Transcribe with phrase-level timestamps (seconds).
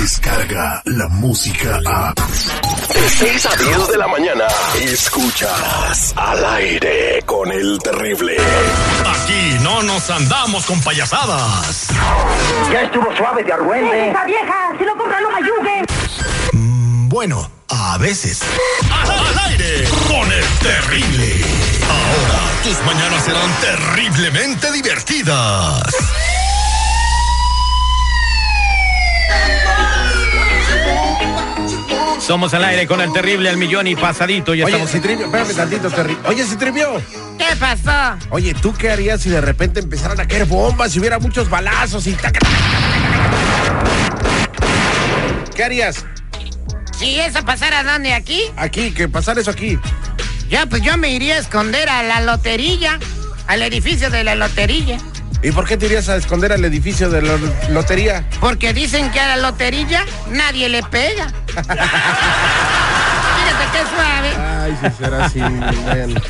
[0.00, 2.14] llega la música a...
[2.14, 4.46] De 6 a 10 de la mañana,
[4.80, 8.36] escuchas al aire con el terrible.
[9.06, 11.88] Aquí no nos andamos con payasadas.
[12.72, 14.10] Ya estuvo suave de argüente.
[14.10, 14.72] ¡Esa vieja!
[14.78, 15.84] ¡Si lo compra, no me ayude!
[16.52, 18.40] Mm, bueno, a veces.
[18.90, 21.44] Al aire con el terrible.
[21.84, 25.82] Ahora tus mañanas serán terriblemente divertidas.
[32.30, 34.54] Somos al aire con el terrible al millón y pasadito.
[34.54, 34.92] Ya Oye, estamos.
[34.92, 36.16] Citripio, espérame tantito, Terry.
[36.26, 37.02] Oye, Citripio.
[37.36, 38.16] ¿Qué pasó?
[38.30, 42.06] Oye, ¿tú qué harías si de repente empezaran a caer bombas, si hubiera muchos balazos
[42.06, 43.82] y taca, taca, taca,
[44.44, 45.50] taca?
[45.56, 46.06] ¿Qué harías?
[46.96, 48.14] Si eso pasara, ¿dónde?
[48.14, 48.42] ¿Aquí?
[48.56, 49.76] Aquí, que pasara eso aquí.
[50.48, 53.00] Ya, pues yo me iría a esconder a la lotería,
[53.48, 54.98] al edificio de la lotería.
[55.42, 57.38] ¿Y por qué te irías a esconder al edificio de la
[57.70, 58.24] lotería?
[58.40, 61.28] Porque dicen que a la lotería nadie le pega.
[61.46, 61.64] Fíjate
[63.72, 64.28] qué suave.
[64.36, 65.40] Ay, si será así.
[65.40, 66.20] bueno.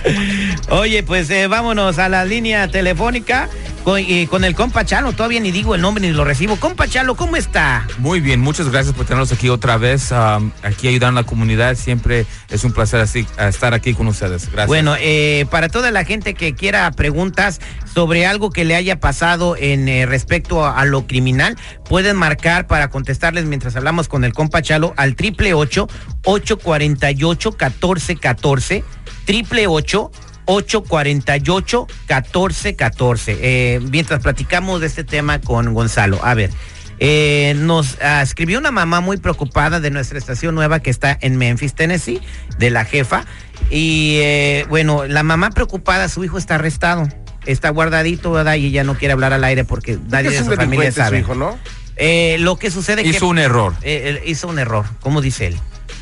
[0.70, 3.48] Oye, pues eh, vámonos a la línea telefónica
[3.84, 5.12] con, eh, con el compa Chalo.
[5.12, 6.56] Todavía ni digo el nombre ni lo recibo.
[6.56, 7.86] Compa Chalo, ¿cómo está?
[7.98, 10.12] Muy bien, muchas gracias por tenernos aquí otra vez.
[10.12, 11.74] um, aquí ayudando a la comunidad.
[11.76, 14.46] Siempre es un placer así, estar aquí con ustedes.
[14.50, 14.66] Gracias.
[14.66, 17.60] Bueno, eh, para toda la gente que quiera preguntas
[17.94, 22.66] sobre algo que le haya pasado en eh, respecto a, a lo criminal, pueden marcar
[22.66, 25.88] para contestarles mientras hablamos con el compa Chalo al triple ocho
[26.24, 28.84] 848 1414
[29.24, 30.10] triple ocho
[30.50, 36.18] 848 1414 eh, mientras platicamos de este tema con Gonzalo.
[36.24, 36.50] A ver,
[36.98, 41.36] eh, nos ah, escribió una mamá muy preocupada de nuestra estación nueva que está en
[41.36, 42.20] Memphis, Tennessee,
[42.58, 43.24] de la jefa.
[43.70, 47.08] Y eh, bueno, la mamá preocupada, su hijo está arrestado.
[47.46, 48.56] Está guardadito, ¿verdad?
[48.56, 51.18] Y ella no quiere hablar al aire porque nadie de su familia delincuente su sabe.
[51.20, 51.58] hijo, ¿no?
[51.96, 53.74] Eh, lo que sucede Hizo que un error.
[53.82, 55.56] eh, hizo un error, como dice él,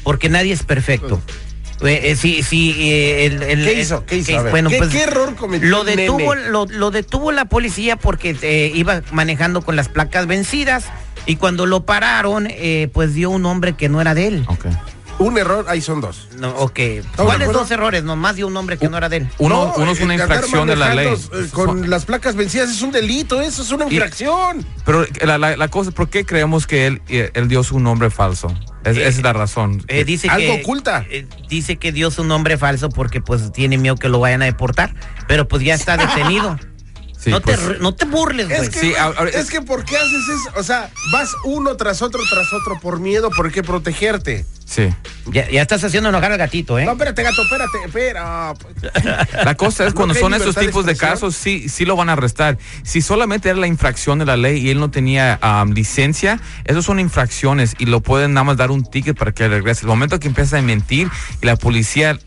[0.04, 1.20] porque nadie es perfecto.
[1.82, 4.04] Eh, eh, sí, sí, eh, el- el- ¿Qué hizo?
[4.04, 4.42] ¿Qué hizo?
[4.42, 8.36] ver, bueno, ¿qué- pues, qué error cometió Lo detuvo, lo, lo detuvo la policía porque
[8.42, 10.86] eh, iba manejando con las placas vencidas
[11.26, 14.46] y cuando lo pararon, eh, pues dio un nombre que no era de él.
[15.18, 16.28] Un error, ahí son dos.
[16.38, 16.78] No, ok.
[17.16, 18.04] ¿Cuáles dos errores?
[18.04, 19.28] Nomás dio un nombre que no era de él.
[19.38, 21.08] Uno, No, uno es eh, una infracción de la ley.
[21.08, 24.64] eh, con las placas vencidas es un delito, eso es una Y- infracción.
[24.84, 28.10] Pero la, la- la cosa, ¿por qué creemos que él, eh, él dio su nombre
[28.10, 28.48] falso?
[28.84, 29.82] Es- Eh, esa es la razón.
[29.88, 31.04] Eh, dice Algo que, oculta.
[31.10, 34.44] eh, dice que dio su nombre falso porque pues tiene miedo que lo vayan a
[34.44, 34.94] deportar,
[35.26, 36.56] pero pues ya está detenido.
[37.20, 38.60] Sí, no, pues, te, re- no te burles, güey.
[38.60, 40.50] Es que, Sí, ahora- es que ¿por qué haces eso?
[40.54, 44.46] O sea, vas uno tras otro, tras otro por miedo, por qué protegerte.
[44.68, 44.88] Sí.
[45.32, 46.84] Ya, ya estás haciendo enojar al gatito, ¿eh?
[46.84, 48.54] No, espérate, gato, espérate, espera.
[49.44, 52.08] La cosa es ¿No cuando son esos de tipos de casos, sí, sí lo van
[52.08, 52.58] a arrestar.
[52.82, 56.84] Si solamente era la infracción de la ley y él no tenía um, licencia, esas
[56.84, 59.82] son infracciones y lo pueden nada más dar un ticket para que regrese.
[59.82, 61.08] El momento que empieza a mentir
[61.42, 62.18] y la policía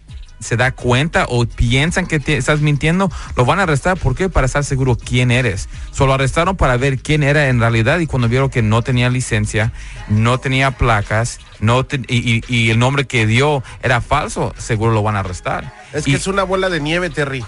[0.42, 3.98] se da cuenta o piensan que te- estás mintiendo, lo van a arrestar.
[3.98, 4.28] ¿Por qué?
[4.28, 5.70] Para estar seguro quién eres.
[5.92, 9.72] Solo arrestaron para ver quién era en realidad y cuando vieron que no tenía licencia,
[10.10, 14.92] no tenía placas, no te- y, y- y el nombre que dio era falso, seguro
[14.94, 15.74] lo van a arrestar.
[15.94, 17.46] Es que Y- es una bola de nieve, Terry.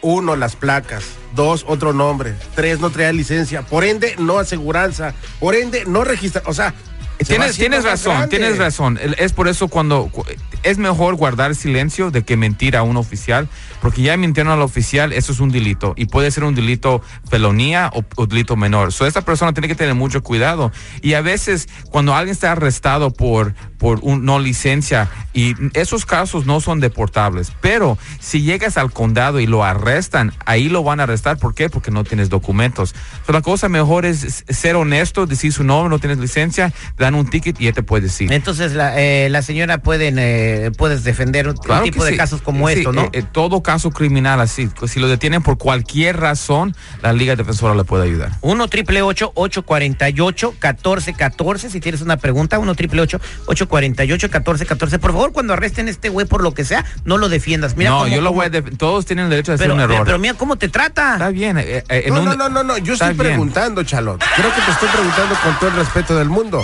[0.00, 1.04] Uno, las placas.
[1.34, 2.34] Dos, otro nombre.
[2.56, 3.62] Tres, no traía licencia.
[3.62, 5.14] Por ende, no aseguranza.
[5.38, 6.42] Por ende, no registra.
[6.46, 6.74] O sea,
[7.20, 8.98] se Tienes, tienes razón, tienes razón.
[9.16, 10.24] Es por eso cuando cu-
[10.62, 13.48] es mejor guardar silencio de que mentir a un oficial,
[13.80, 17.90] porque ya mintieron al oficial, eso es un delito y puede ser un delito felonía
[17.94, 18.92] o, o delito menor.
[18.92, 20.72] So, esta persona tiene que tener mucho cuidado.
[21.00, 26.46] Y a veces cuando alguien está arrestado por por un no licencia y esos casos
[26.46, 31.02] no son deportables, pero si llegas al condado y lo arrestan, ahí lo van a
[31.02, 31.36] arrestar.
[31.36, 31.68] ¿Por qué?
[31.68, 32.94] Porque no tienes documentos.
[33.26, 37.28] So, la cosa mejor es ser honesto, decir su nombre, no tienes licencia, dan un
[37.28, 38.32] ticket y ya te puedes ir.
[38.32, 42.16] Entonces la, eh, la señora pueden, eh, puedes defender un tipo de sí.
[42.16, 43.02] casos como Sí, esto, ¿no?
[43.04, 47.74] eh, eh, todo caso criminal así, si lo detienen por cualquier razón, la Liga Defensora
[47.74, 48.32] le puede ayudar.
[48.40, 55.52] 1 triple 848 1414 si tienes una pregunta, 1 triple 848 1414 Por favor, cuando
[55.54, 57.76] arresten a este güey por lo que sea, no lo defiendas.
[57.76, 59.80] Mira no, cómo- yo lo cómo- voy a todos tienen el derecho a hacer un
[59.80, 60.02] error.
[60.04, 61.14] pero mira cómo te trata.
[61.14, 61.58] Está bien.
[61.58, 62.78] eh, eh, en No, un- no, no, no, no.
[62.78, 63.18] Yo estoy bien.
[63.18, 64.22] preguntando, Charlotte.
[64.36, 66.60] Creo que te estoy preguntando con todo el respeto del mundo.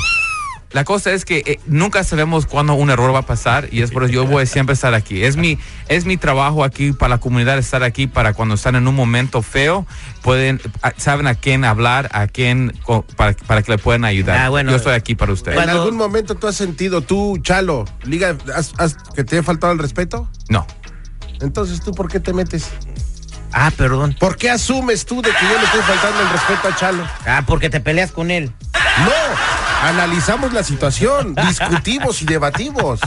[0.70, 3.90] La cosa es que eh, nunca sabemos cuándo un error va a pasar y es
[3.90, 5.24] por eso yo voy a siempre estar aquí.
[5.24, 8.86] Es mi, es mi trabajo aquí para la comunidad estar aquí para cuando están en
[8.86, 9.86] un momento feo,
[10.22, 12.78] pueden, a- saben a quién hablar, a quién,
[13.16, 14.38] para, para que le puedan ayudar.
[14.38, 14.70] Ah, bueno.
[14.70, 15.58] yo estoy aquí para ustedes.
[15.58, 19.72] ¿En algún momento tú has sentido, tú, Chalo, Liga, has- has- que te ha faltado
[19.72, 20.28] el respeto?
[20.50, 20.66] No.
[21.40, 22.68] Entonces, ¿tú por qué te metes?
[23.52, 24.14] Ah, perdón.
[24.20, 27.06] ¿Por qué asumes tú de que yo le estoy faltando el respeto a Chalo?
[27.26, 28.52] Ah, porque te peleas con él.
[28.98, 29.10] No,
[29.82, 33.00] Analizamos la situación, discutimos y debatimos.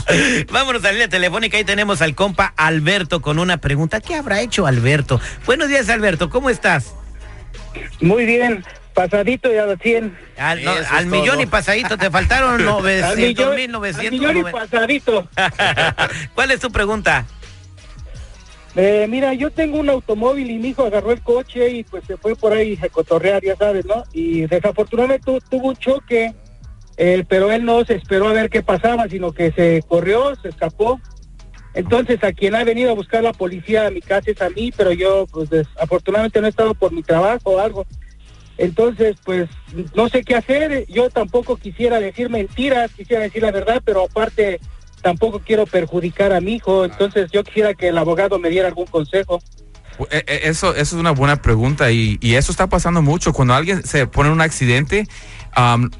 [0.50, 1.56] Vámonos a la línea telefónica.
[1.58, 4.00] Ahí tenemos al compa Alberto con una pregunta.
[4.00, 5.20] ¿Qué habrá hecho Alberto?
[5.44, 6.30] Buenos días, Alberto.
[6.30, 6.94] ¿Cómo estás?
[8.00, 8.64] Muy bien,
[8.94, 10.16] pasadito y a los 100.
[10.38, 11.98] Al, no, Eso es al millón y pasadito.
[11.98, 14.10] Te faltaron 900 millón- mil, al 900.
[14.12, 15.28] millón y pasadito.
[16.34, 17.26] ¿Cuál es tu pregunta?
[18.74, 22.16] Eh, mira, yo tengo un automóvil y mi hijo agarró el coche y pues se
[22.16, 24.02] fue por ahí a cotorrear, ya sabes, ¿no?
[24.14, 26.32] Y desafortunadamente tu- tuvo un choque,
[26.96, 30.48] eh, pero él no se esperó a ver qué pasaba, sino que se corrió, se
[30.48, 31.00] escapó.
[31.74, 34.72] Entonces, a quien ha venido a buscar la policía a mi casa es a mí,
[34.76, 37.86] pero yo, pues, desafortunadamente no he estado por mi trabajo o algo.
[38.58, 39.48] Entonces, pues,
[39.94, 40.84] no sé qué hacer.
[40.88, 44.60] Yo tampoco quisiera decir mentiras, quisiera decir la verdad, pero aparte
[45.00, 46.84] tampoco quiero perjudicar a mi hijo.
[46.84, 49.42] Entonces, yo quisiera que el abogado me diera algún consejo.
[50.10, 53.32] Eh, eh, Eso, eso es una buena pregunta y, y eso está pasando mucho.
[53.32, 55.06] Cuando alguien se pone en un accidente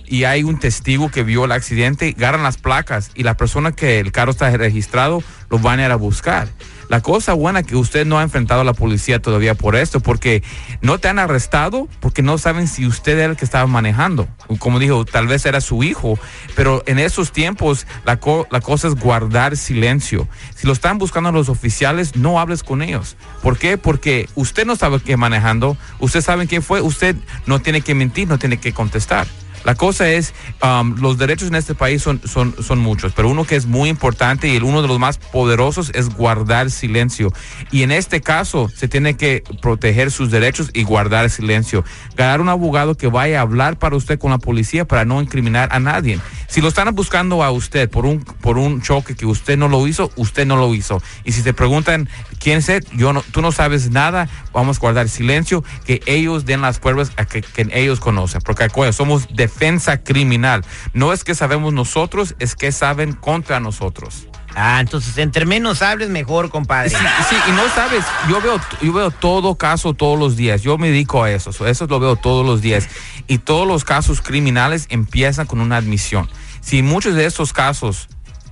[0.06, 4.00] y hay un testigo que vio el accidente, agarran las placas y la persona que
[4.00, 6.48] el carro está registrado lo van a ir a buscar.
[6.88, 10.42] La cosa buena que usted no ha enfrentado a la policía todavía por esto, porque
[10.82, 14.28] no te han arrestado, porque no saben si usted era el que estaba manejando.
[14.58, 16.18] Como dijo, tal vez era su hijo,
[16.54, 18.20] pero en esos tiempos la,
[18.50, 20.28] la cosa es guardar silencio.
[20.54, 23.16] Si lo están buscando los oficiales, no hables con ellos.
[23.42, 23.78] ¿Por qué?
[23.78, 27.16] Porque usted no sabe qué manejando, usted sabe quién fue, usted
[27.46, 29.26] no tiene que mentir, no tiene que contestar.
[29.64, 33.44] La cosa es, um, los derechos en este país son, son, son muchos, pero uno
[33.44, 37.32] que es muy importante y el uno de los más poderosos es guardar silencio.
[37.70, 41.84] Y en este caso se tiene que proteger sus derechos y guardar silencio.
[42.16, 45.68] Ganar un abogado que vaya a hablar para usted con la policía para no incriminar
[45.72, 46.18] a nadie.
[46.48, 49.86] Si lo están buscando a usted por un, por un choque que usted no lo
[49.86, 51.02] hizo, usted no lo hizo.
[51.24, 54.80] Y si te preguntan quién es, él, yo no, tú no sabes nada, vamos a
[54.80, 58.40] guardar silencio, que ellos den las pruebas a que, que ellos conocen.
[58.42, 60.64] Porque somos defensa criminal.
[60.94, 64.26] No es que sabemos nosotros, es que saben contra nosotros.
[64.54, 66.90] Ah, entonces, entre menos hables, mejor, compadre.
[66.90, 66.96] Sí,
[67.30, 70.62] sí, y no sabes, yo veo, yo veo todo caso todos los días.
[70.62, 72.88] Yo me dedico a eso, so, eso lo veo todos los días.
[73.28, 76.28] Y todos los casos criminales empiezan con una admisión.
[76.60, 78.08] Si muchos de estos casos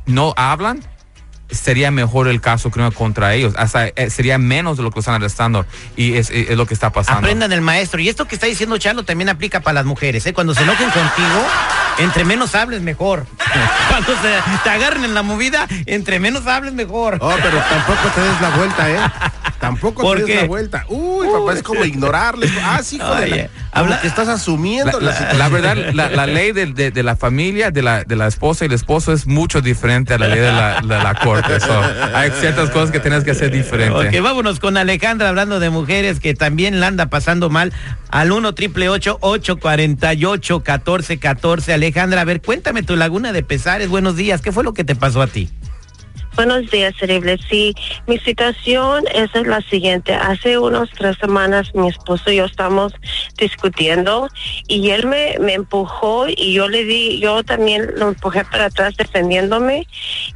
[0.06, 0.80] no hablan,
[1.50, 3.54] sería mejor el caso criminal contra ellos.
[3.56, 5.66] Hasta eh, sería menos de lo que están arrestando.
[5.96, 7.20] Y es, es lo que está pasando.
[7.20, 8.00] Aprendan el maestro.
[8.00, 10.26] Y esto que está diciendo Chalo también aplica para las mujeres.
[10.26, 10.32] ¿eh?
[10.32, 11.46] Cuando se enojen contigo,
[11.98, 13.26] entre menos hables, mejor.
[13.88, 17.18] Cuando se te agarren en la movida, entre menos hables, mejor.
[17.20, 18.98] Oh, pero tampoco te des la vuelta, ¿eh?
[19.60, 20.84] Tampoco ¿Por te des la vuelta.
[20.88, 22.50] Uy, papá, es como ignorarles.
[22.64, 25.38] Ah, sí, hijo de la- Oye, como habla- que estás asumiendo La, la, la- situación.
[25.38, 28.64] la verdad, la, la ley de, de- de la familia, de la, de la esposa
[28.64, 31.60] y el esposo es mucho diferente a la ley de la, de la corte.
[31.60, 31.80] So,
[32.14, 34.18] hay ciertas cosas que tienes que hacer diferente.
[34.18, 37.72] Ok, vámonos con Alejandra hablando de mujeres que también la anda pasando mal.
[38.10, 43.88] Al 1 triple 848 1414 Alejandra, a ver, cuéntame tu laguna de pesares.
[43.88, 44.40] Buenos días.
[44.40, 45.50] ¿Qué fue lo que te pasó a ti?
[46.36, 47.38] Buenos días, Terrible.
[47.50, 47.74] Sí,
[48.06, 50.14] mi situación es la siguiente.
[50.14, 52.92] Hace unos tres semanas mi esposo y yo estamos
[53.36, 54.28] discutiendo
[54.68, 58.96] y él me, me empujó y yo le di, yo también lo empujé para atrás
[58.96, 59.86] defendiéndome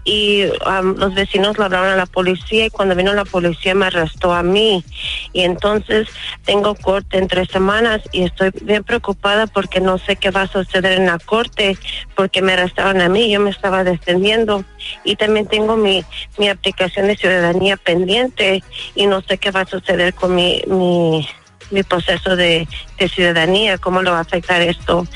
[0.05, 3.87] y um, los vecinos lo hablaron a la policía y cuando vino la policía me
[3.87, 4.85] arrestó a mí.
[5.33, 6.09] Y entonces
[6.45, 10.49] tengo corte en tres semanas y estoy bien preocupada porque no sé qué va a
[10.49, 11.79] suceder en la corte
[12.17, 14.65] porque me arrestaron a mí, yo me estaba defendiendo
[15.05, 16.05] y también tengo mi,
[16.39, 18.65] mi aplicación de ciudadanía pendiente
[18.95, 22.67] y no sé qué va a suceder con mi, mi, proceso de,
[22.99, 25.07] de ciudadanía, cómo lo va a afectar esto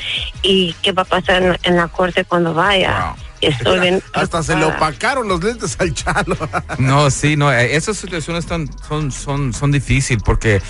[0.42, 3.14] y qué va a pasar en, en la corte cuando vaya.
[3.40, 6.36] Estoy bien Hasta se le opacaron los lentes al chalo.
[6.78, 10.60] No, sí, no, eh, esas situaciones son, son, son, son difíciles porque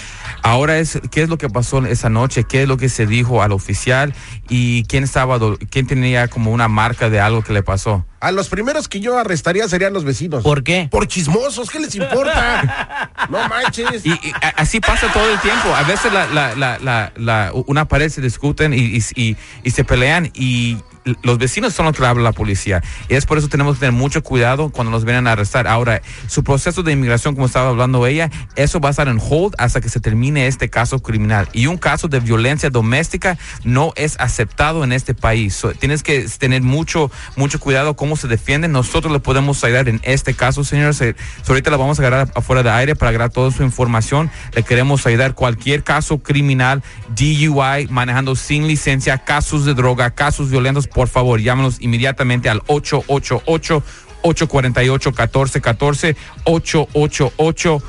[0.43, 3.43] ahora es qué es lo que pasó esa noche, qué es lo que se dijo
[3.43, 4.15] al oficial
[4.49, 5.39] y quién estaba,
[5.71, 8.05] quién tenía como una marca de algo que le pasó.
[8.21, 10.43] A los primeros que yo arrestaría serían los vecinos.
[10.43, 10.89] ¿Por qué?
[10.91, 13.13] Por chismosos, ¿qué les importa?
[13.31, 14.05] no manches.
[14.05, 15.73] Y, y a- así pasa todo el tiempo.
[15.75, 19.71] A veces la, la, la, la, la- una pared se discuten y, y, y- y
[19.71, 20.79] se pelean y
[21.23, 22.83] los vecinos son los que le hablan a la policía.
[23.09, 25.67] Y es por eso tenemos que tener mucho cuidado cuando nos vienen a arrestar.
[25.67, 29.55] Ahora, su proceso de inmigración, como estaba hablando ella, eso va a estar en hold
[29.59, 31.49] hasta que se termine este caso criminal.
[31.53, 35.55] Y un caso de violencia doméstica no es aceptado en este país.
[35.55, 38.73] So, tienes que tener mucho, mucho cuidado cómo se defienden.
[38.73, 41.03] Nosotros le podemos ayudar en este caso, señores.
[41.47, 44.31] Ahorita la vamos a agarrar afuera de aire para agarrar toda su información.
[44.55, 46.83] Le queremos ayudar cualquier caso criminal,
[47.17, 50.88] DUI, manejando sin licencia, casos de droga, casos violentos.
[50.93, 53.83] Por favor, llámenos inmediatamente al 888
[54.23, 57.83] 848 1414 888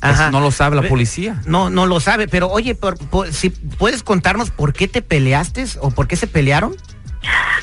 [0.00, 1.40] Pues, no lo sabe la policía.
[1.46, 5.64] No, no lo sabe, pero oye, por- por- si puedes contarnos por qué te peleaste
[5.80, 6.76] o por qué se pelearon.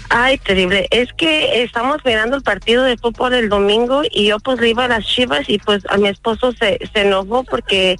[0.09, 0.87] Ay, terrible.
[0.91, 4.85] Es que estamos mirando el partido de fútbol el domingo y yo pues le iba
[4.85, 7.95] a las chivas y pues a mi esposo se, se enojó porque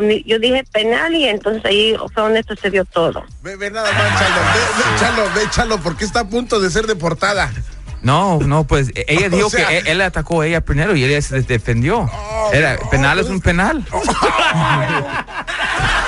[0.00, 3.24] mi- yo dije penal y entonces ahí fue donde sucedió todo.
[3.42, 4.40] Ve, ve nada más, Chalo.
[4.40, 7.52] Ve, ve, Chalo, ve, Chalo, porque está a punto de ser deportada.
[8.02, 10.94] No, no, pues e- ella O dijo sea- que él, él atacó a ella primero
[10.96, 12.08] y ella se defendió.
[12.52, 13.84] Era, penal es un penal.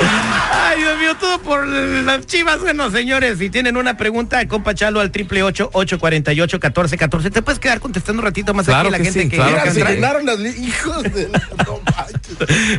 [0.00, 2.60] Ay, Dios mío, todo por las chivas.
[2.60, 6.60] Bueno, señores, si tienen una pregunta, compa Chalo al triple ocho ocho cuarenta y ocho
[6.60, 7.30] catorce catorce.
[7.30, 9.36] Te puedes quedar contestando un ratito más Claro aquí a la que gente sí, que
[9.36, 10.36] claro que se sí.
[10.38, 11.80] li- hijos de la- no.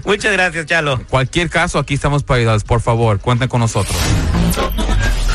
[0.06, 1.02] Muchas gracias, Chalo.
[1.10, 2.64] Cualquier caso, aquí estamos para ayudarles.
[2.64, 3.98] Por favor, cuenten con nosotros.